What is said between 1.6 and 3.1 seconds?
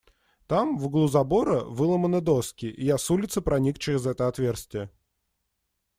выломаны доски, и я